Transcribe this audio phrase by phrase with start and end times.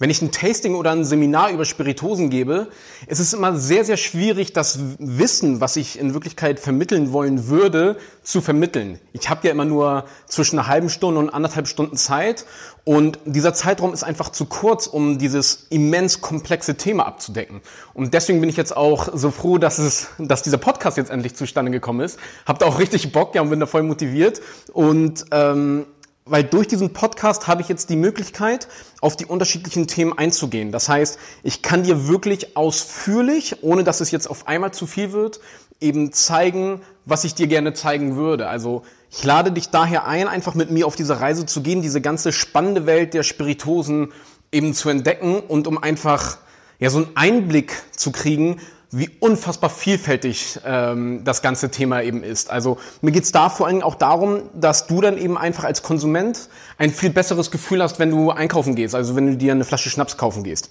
[0.00, 2.68] Wenn ich ein Tasting oder ein Seminar über Spiritosen gebe,
[3.08, 7.96] ist es immer sehr, sehr schwierig, das Wissen, was ich in Wirklichkeit vermitteln wollen würde,
[8.22, 9.00] zu vermitteln.
[9.12, 12.44] Ich habe ja immer nur zwischen einer halben Stunde und anderthalb Stunden Zeit
[12.84, 17.60] und dieser Zeitraum ist einfach zu kurz, um dieses immens komplexe Thema abzudecken.
[17.92, 21.34] Und deswegen bin ich jetzt auch so froh, dass es, dass dieser Podcast jetzt endlich
[21.34, 22.20] zustande gekommen ist.
[22.46, 24.40] Habt auch richtig Bock, ja, und bin da voll motiviert
[24.72, 25.86] und ähm,
[26.30, 28.68] weil durch diesen Podcast habe ich jetzt die Möglichkeit,
[29.00, 30.72] auf die unterschiedlichen Themen einzugehen.
[30.72, 35.12] Das heißt, ich kann dir wirklich ausführlich, ohne dass es jetzt auf einmal zu viel
[35.12, 35.40] wird,
[35.80, 38.48] eben zeigen, was ich dir gerne zeigen würde.
[38.48, 42.00] Also ich lade dich daher ein, einfach mit mir auf diese Reise zu gehen, diese
[42.00, 44.12] ganze spannende Welt der Spiritosen
[44.52, 46.38] eben zu entdecken und um einfach
[46.78, 48.60] ja so einen Einblick zu kriegen,
[48.90, 52.50] wie unfassbar vielfältig ähm, das ganze Thema eben ist.
[52.50, 56.48] Also mir geht's da vor allem auch darum, dass du dann eben einfach als Konsument
[56.78, 59.90] ein viel besseres Gefühl hast, wenn du einkaufen gehst, also wenn du dir eine Flasche
[59.90, 60.70] Schnaps kaufen gehst.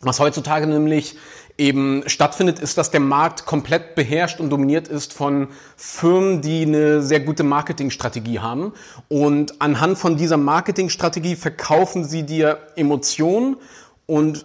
[0.00, 1.16] Was heutzutage nämlich
[1.56, 7.00] eben stattfindet, ist, dass der Markt komplett beherrscht und dominiert ist von Firmen, die eine
[7.00, 8.74] sehr gute Marketingstrategie haben.
[9.08, 13.56] Und anhand von dieser Marketingstrategie verkaufen sie dir Emotionen
[14.04, 14.44] und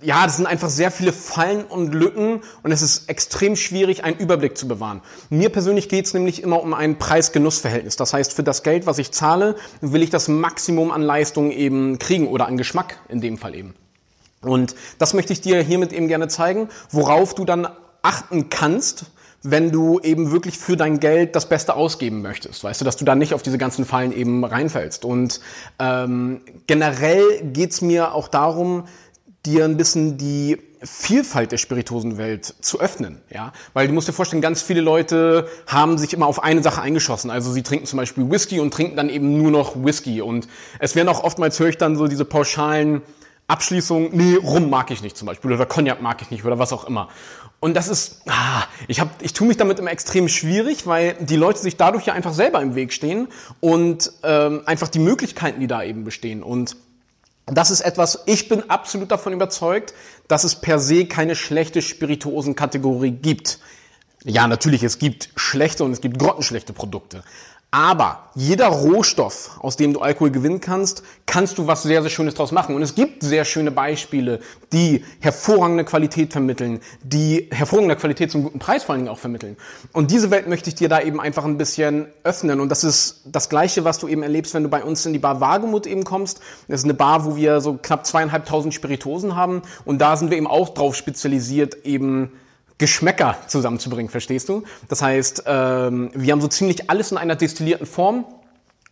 [0.00, 4.16] ja, das sind einfach sehr viele Fallen und Lücken und es ist extrem schwierig, einen
[4.16, 5.02] Überblick zu bewahren.
[5.28, 7.96] Mir persönlich geht es nämlich immer um ein Preis-Genuss-Verhältnis.
[7.96, 11.98] Das heißt, für das Geld, was ich zahle, will ich das Maximum an Leistung eben
[11.98, 13.74] kriegen oder an Geschmack in dem Fall eben.
[14.40, 17.66] Und das möchte ich dir hiermit eben gerne zeigen, worauf du dann
[18.02, 19.06] achten kannst,
[19.42, 22.62] wenn du eben wirklich für dein Geld das Beste ausgeben möchtest.
[22.62, 25.04] Weißt du, dass du da nicht auf diese ganzen Fallen eben reinfällst.
[25.04, 25.40] Und
[25.78, 28.84] ähm, generell geht's mir auch darum,
[29.48, 34.42] dir ein bisschen die Vielfalt der Spirituosenwelt zu öffnen, ja, weil du musst dir vorstellen,
[34.42, 37.30] ganz viele Leute haben sich immer auf eine Sache eingeschossen.
[37.30, 40.46] Also sie trinken zum Beispiel Whisky und trinken dann eben nur noch Whisky und
[40.78, 43.02] es werden auch oftmals höre ich dann so diese pauschalen
[43.48, 46.72] Abschließungen, nee, Rum mag ich nicht zum Beispiel oder Cognac mag ich nicht oder was
[46.72, 47.08] auch immer.
[47.60, 51.36] Und das ist, ah, ich hab, ich tue mich damit immer extrem schwierig, weil die
[51.36, 53.26] Leute sich dadurch ja einfach selber im Weg stehen
[53.60, 56.76] und ähm, einfach die Möglichkeiten, die da eben bestehen und
[57.52, 59.94] das ist etwas, ich bin absolut davon überzeugt,
[60.28, 63.58] dass es per se keine schlechte Spirituosenkategorie gibt.
[64.24, 67.22] Ja, natürlich, es gibt schlechte und es gibt grottenschlechte Produkte.
[67.70, 72.34] Aber jeder Rohstoff, aus dem du Alkohol gewinnen kannst, kannst du was sehr, sehr Schönes
[72.34, 72.74] draus machen.
[72.74, 74.40] Und es gibt sehr schöne Beispiele,
[74.72, 79.58] die hervorragende Qualität vermitteln, die hervorragende Qualität zum guten Preis vor allen Dingen auch vermitteln.
[79.92, 82.60] Und diese Welt möchte ich dir da eben einfach ein bisschen öffnen.
[82.60, 85.18] Und das ist das Gleiche, was du eben erlebst, wenn du bei uns in die
[85.18, 86.40] Bar Wagemut eben kommst.
[86.68, 89.60] Das ist eine Bar, wo wir so knapp zweieinhalbtausend Spiritosen haben.
[89.84, 92.32] Und da sind wir eben auch drauf spezialisiert, eben
[92.78, 94.62] Geschmäcker zusammenzubringen, verstehst du?
[94.88, 98.24] Das heißt, ähm, wir haben so ziemlich alles in einer destillierten Form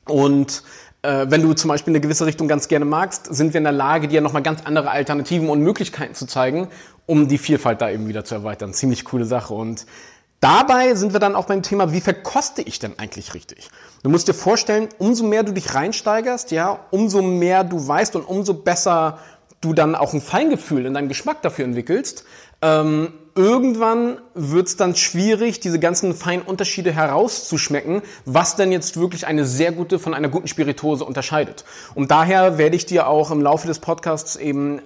[0.06, 0.62] und
[1.02, 3.72] äh, wenn du zum Beispiel eine gewisse Richtung ganz gerne magst, sind wir in der
[3.72, 6.68] Lage, dir nochmal ganz andere Alternativen und Möglichkeiten zu zeigen,
[7.06, 8.74] um die Vielfalt da eben wieder zu erweitern.
[8.74, 9.86] Ziemlich coole Sache und
[10.40, 13.70] Dabei sind wir dann auch beim Thema, wie verkoste ich denn eigentlich richtig?
[14.02, 18.22] Du musst dir vorstellen, umso mehr du dich reinsteigerst, ja, umso mehr du weißt und
[18.22, 19.18] umso besser
[19.62, 22.26] du dann auch ein Feingefühl in deinem Geschmack dafür entwickelst,
[22.60, 29.26] ähm, irgendwann wird es dann schwierig, diese ganzen feinen Unterschiede herauszuschmecken, was denn jetzt wirklich
[29.26, 31.64] eine sehr gute von einer guten Spirituose unterscheidet.
[31.94, 34.80] Und daher werde ich dir auch im Laufe des Podcasts eben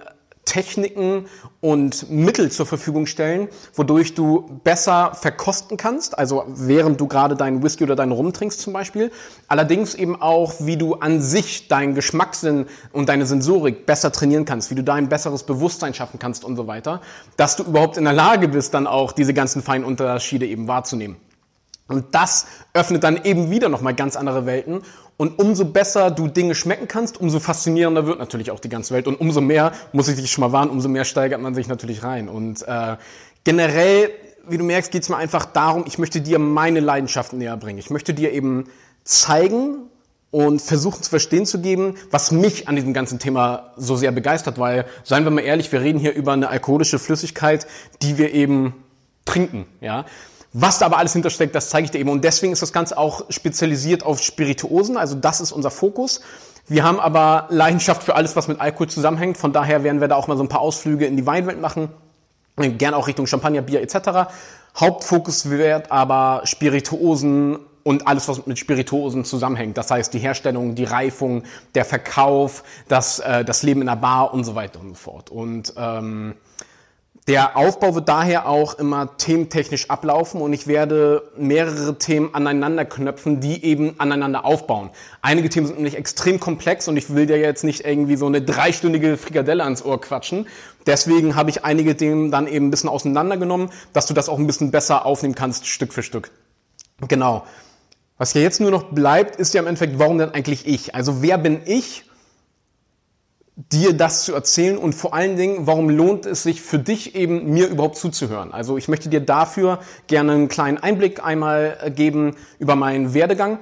[0.45, 1.25] Techniken
[1.59, 7.63] und Mittel zur Verfügung stellen, wodurch du besser verkosten kannst, also während du gerade deinen
[7.63, 9.11] Whisky oder deinen Rum trinkst zum Beispiel.
[9.47, 14.71] Allerdings eben auch, wie du an sich deinen Geschmackssinn und deine Sensorik besser trainieren kannst,
[14.71, 17.01] wie du da ein besseres Bewusstsein schaffen kannst und so weiter,
[17.37, 21.17] dass du überhaupt in der Lage bist, dann auch diese ganzen feinen Unterschiede eben wahrzunehmen.
[21.91, 24.81] Und das öffnet dann eben wieder nochmal ganz andere Welten
[25.21, 29.05] und umso besser du Dinge schmecken kannst, umso faszinierender wird natürlich auch die ganze Welt.
[29.05, 32.01] Und umso mehr, muss ich dich schon mal warnen, umso mehr steigert man sich natürlich
[32.01, 32.27] rein.
[32.27, 32.97] Und äh,
[33.43, 34.09] generell,
[34.47, 37.77] wie du merkst, geht es mir einfach darum, ich möchte dir meine Leidenschaften näher bringen.
[37.77, 38.65] Ich möchte dir eben
[39.03, 39.89] zeigen
[40.31, 44.57] und versuchen zu verstehen zu geben, was mich an diesem ganzen Thema so sehr begeistert,
[44.57, 47.67] weil, seien wir mal ehrlich, wir reden hier über eine alkoholische Flüssigkeit,
[48.01, 48.73] die wir eben
[49.25, 50.05] trinken, ja.
[50.53, 52.09] Was da aber alles hintersteckt, das zeige ich dir eben.
[52.09, 54.97] Und deswegen ist das Ganze auch spezialisiert auf Spirituosen.
[54.97, 56.21] Also das ist unser Fokus.
[56.67, 59.37] Wir haben aber Leidenschaft für alles, was mit Alkohol zusammenhängt.
[59.37, 61.89] Von daher werden wir da auch mal so ein paar Ausflüge in die Weinwelt machen.
[62.57, 64.29] Gern auch Richtung Champagner, Bier etc.
[64.77, 69.77] Hauptfokus wird aber Spirituosen und alles, was mit Spirituosen zusammenhängt.
[69.77, 71.43] Das heißt, die Herstellung, die Reifung,
[71.75, 75.29] der Verkauf, das, äh, das Leben in der Bar und so weiter und so fort.
[75.29, 76.35] Und ähm,
[77.27, 83.39] Der Aufbau wird daher auch immer thementechnisch ablaufen und ich werde mehrere Themen aneinander knöpfen,
[83.39, 84.89] die eben aneinander aufbauen.
[85.21, 88.41] Einige Themen sind nämlich extrem komplex und ich will dir jetzt nicht irgendwie so eine
[88.41, 90.47] dreistündige Frikadelle ans Ohr quatschen.
[90.87, 94.47] Deswegen habe ich einige Themen dann eben ein bisschen auseinandergenommen, dass du das auch ein
[94.47, 96.31] bisschen besser aufnehmen kannst, Stück für Stück.
[97.07, 97.43] Genau.
[98.17, 100.95] Was ja jetzt nur noch bleibt, ist ja im Endeffekt, warum denn eigentlich ich?
[100.95, 102.03] Also wer bin ich?
[103.69, 107.51] Dir das zu erzählen und vor allen Dingen, warum lohnt es sich für dich eben,
[107.51, 108.53] mir überhaupt zuzuhören?
[108.53, 113.59] Also ich möchte dir dafür gerne einen kleinen Einblick einmal äh, geben über meinen Werdegang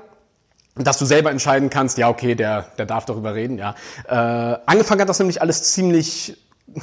[0.76, 3.76] dass du selber entscheiden kannst, ja, okay, der, der darf darüber reden, ja.
[4.08, 6.38] Äh, angefangen hat das nämlich alles ziemlich,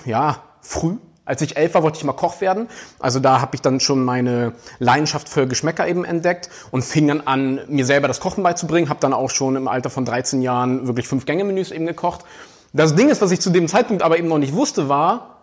[0.04, 0.96] ja, früh.
[1.24, 2.68] Als ich elf war, wollte ich mal Koch werden.
[2.98, 7.22] Also da habe ich dann schon meine Leidenschaft für Geschmäcker eben entdeckt und fing dann
[7.22, 8.90] an, mir selber das Kochen beizubringen.
[8.90, 12.26] Habe dann auch schon im Alter von 13 Jahren wirklich fünf Gänge-Menüs eben gekocht
[12.76, 15.36] das Ding ist, was ich zu dem Zeitpunkt aber eben noch nicht wusste, war,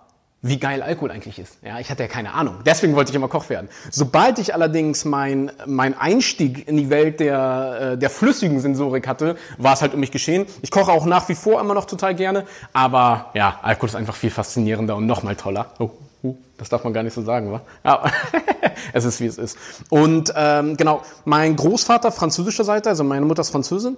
[0.46, 1.58] wie geil Alkohol eigentlich ist.
[1.64, 2.58] Ja, ich hatte ja keine Ahnung.
[2.66, 3.70] Deswegen wollte ich immer Koch werden.
[3.90, 9.38] Sobald ich allerdings mein, mein Einstieg in die Welt der, äh, der flüssigen Sensorik hatte,
[9.58, 10.46] war es halt um mich geschehen.
[10.62, 14.16] Ich koche auch nach wie vor immer noch total gerne, aber ja, Alkohol ist einfach
[14.16, 15.68] viel faszinierender und noch mal toller.
[15.80, 15.92] Oh,
[16.24, 17.62] uh, das darf man gar nicht so sagen, wa?
[17.86, 18.04] Ja,
[18.94, 19.58] es ist wie es ist.
[19.90, 23.96] Und ähm, genau, mein Großvater französischer Seite, also meine Mutter ist Französin,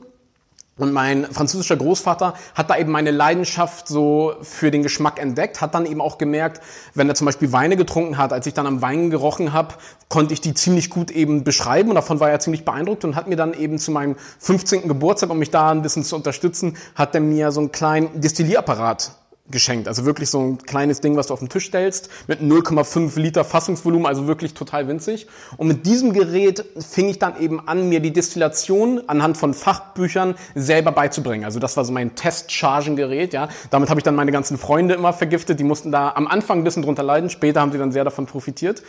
[0.77, 5.73] und mein französischer Großvater hat da eben meine Leidenschaft so für den Geschmack entdeckt, hat
[5.73, 6.61] dann eben auch gemerkt,
[6.93, 9.75] wenn er zum Beispiel Weine getrunken hat, als ich dann am Wein gerochen habe,
[10.09, 13.27] konnte ich die ziemlich gut eben beschreiben und davon war er ziemlich beeindruckt und hat
[13.27, 14.89] mir dann eben zu meinem 15.
[14.89, 19.11] Geburtstag, um mich da ein bisschen zu unterstützen, hat er mir so einen kleinen Destillierapparat
[19.49, 19.87] geschenkt.
[19.87, 23.45] Also wirklich so ein kleines Ding, was du auf den Tisch stellst, mit 0,5 Liter
[23.45, 25.27] Fassungsvolumen, also wirklich total winzig.
[25.57, 30.35] Und mit diesem Gerät fing ich dann eben an, mir die Destillation anhand von Fachbüchern
[30.55, 31.45] selber beizubringen.
[31.45, 33.49] Also das war so mein Testchargengerät, ja.
[33.69, 35.59] Damit habe ich dann meine ganzen Freunde immer vergiftet.
[35.59, 38.25] Die mussten da am Anfang ein bisschen drunter leiden, später haben sie dann sehr davon
[38.25, 38.81] profitiert.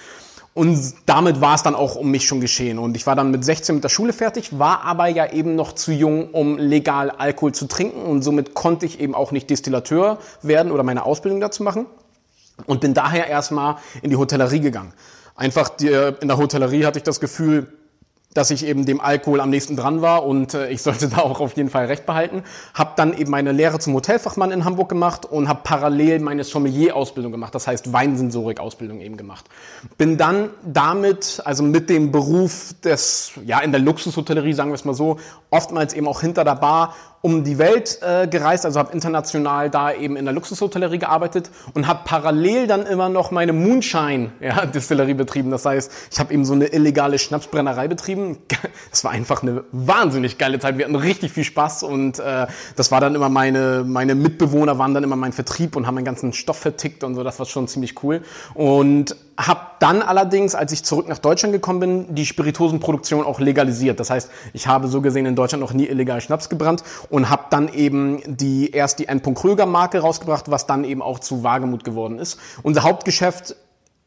[0.57, 2.79] Und damit war es dann auch um mich schon geschehen.
[2.79, 5.75] Und ich war dann mit 16 mit der Schule fertig, war aber ja eben noch
[5.75, 8.01] zu jung, um legal Alkohol zu trinken.
[8.01, 11.85] Und somit konnte ich eben auch nicht Distillateur werden oder meine Ausbildung dazu machen.
[12.65, 14.95] Und bin daher erstmal in die Hotellerie gegangen.
[15.35, 17.71] Einfach die, in der Hotellerie hatte ich das Gefühl,
[18.37, 21.41] dass ich eben dem Alkohol am nächsten dran war und äh, ich sollte da auch
[21.41, 22.43] auf jeden Fall recht behalten.
[22.75, 27.33] Habe dann eben meine Lehre zum Hotelfachmann in Hamburg gemacht und habe parallel meine Sommelier-Ausbildung
[27.33, 29.47] gemacht, das heißt Weinsensorik-Ausbildung eben gemacht.
[29.99, 34.85] Bin dann damit, also mit dem Beruf des, ja in der Luxushotellerie, sagen wir es
[34.85, 35.19] mal so,
[35.51, 36.95] oftmals eben auch hinter der Bar
[37.27, 41.89] um die Welt äh, gereist, also habe international da eben in der Luxushotellerie gearbeitet und
[41.89, 45.51] habe parallel dann immer noch meine Moonshine-Distillerie ja, betrieben.
[45.51, 48.26] Das heißt, ich habe eben so eine illegale Schnapsbrennerei betrieben.
[48.91, 50.79] Das war einfach eine wahnsinnig geile Zeit.
[50.79, 52.47] Wir hatten richtig viel Spaß und äh,
[52.77, 56.05] das war dann immer meine, meine Mitbewohner waren dann immer mein Vertrieb und haben meinen
[56.05, 57.23] ganzen Stoff vertickt und so.
[57.23, 58.23] Das war schon ziemlich cool.
[58.55, 64.01] Und habe dann allerdings, als ich zurück nach Deutschland gekommen bin, die Spiritosenproduktion auch legalisiert.
[64.01, 67.45] Das heißt, ich habe so gesehen in Deutschland noch nie illegal Schnaps gebrannt und habe
[67.51, 69.23] dann eben die erst die N.
[69.23, 72.39] Kröger Marke rausgebracht, was dann eben auch zu Wagemut geworden ist.
[72.63, 73.57] Unser Hauptgeschäft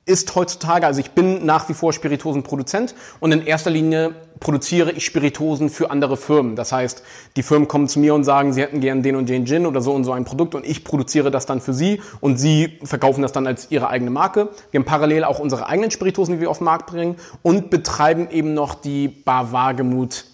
[0.06, 5.06] ist heutzutage, also ich bin nach wie vor Spiritosenproduzent und in erster Linie produziere ich
[5.06, 6.56] Spiritosen für andere Firmen.
[6.56, 7.04] Das heißt,
[7.36, 9.82] die Firmen kommen zu mir und sagen, sie hätten gern den und den Gin oder
[9.82, 13.22] so und so ein Produkt und ich produziere das dann für sie und sie verkaufen
[13.22, 14.50] das dann als ihre eigene Marke.
[14.72, 18.30] Wir haben parallel auch unsere eigenen Spiritosen, die wir auf den Markt bringen und betreiben
[18.32, 20.26] eben noch die Bar Wagemut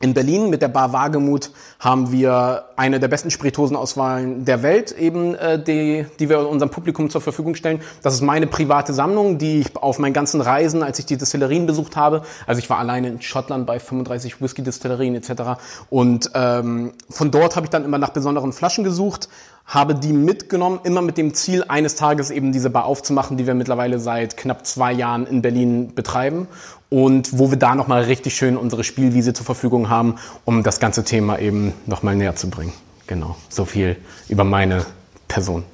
[0.00, 1.50] in Berlin mit der Bar Wagemut
[1.80, 7.10] haben wir eine der besten Spiritosenauswahlen der Welt, eben äh, die, die wir unserem Publikum
[7.10, 7.80] zur Verfügung stellen.
[8.02, 11.66] Das ist meine private Sammlung, die ich auf meinen ganzen Reisen, als ich die Destillerien
[11.66, 15.60] besucht habe, also ich war alleine in Schottland bei 35 Whisky-Destillerien etc.
[15.90, 19.28] Und ähm, von dort habe ich dann immer nach besonderen Flaschen gesucht,
[19.68, 23.54] habe die mitgenommen, immer mit dem Ziel, eines Tages eben diese Bar aufzumachen, die wir
[23.54, 26.48] mittlerweile seit knapp zwei Jahren in Berlin betreiben
[26.88, 31.04] und wo wir da nochmal richtig schön unsere Spielwiese zur Verfügung haben, um das ganze
[31.04, 32.72] Thema eben nochmal näher zu bringen.
[33.06, 33.96] Genau, so viel
[34.28, 34.86] über meine
[35.28, 35.64] Person.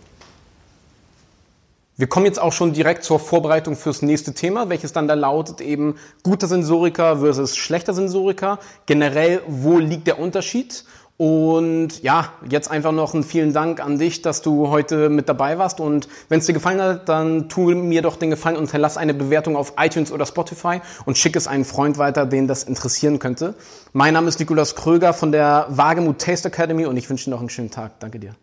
[1.97, 5.61] Wir kommen jetzt auch schon direkt zur Vorbereitung fürs nächste Thema, welches dann da lautet
[5.61, 8.59] eben guter Sensoriker versus schlechter Sensoriker.
[8.87, 10.85] Generell, wo liegt der Unterschied?
[11.17, 15.59] Und ja, jetzt einfach noch einen vielen Dank an dich, dass du heute mit dabei
[15.59, 15.79] warst.
[15.79, 19.15] Und wenn es dir gefallen hat, dann tu mir doch den Gefallen und hinterlass eine
[19.15, 23.55] Bewertung auf iTunes oder Spotify und schick es einen Freund weiter, den das interessieren könnte.
[23.93, 27.41] Mein Name ist Nikolas Kröger von der Wagemut Taste Academy und ich wünsche dir noch
[27.41, 28.01] einen schönen Tag.
[28.01, 28.35] Danke dir.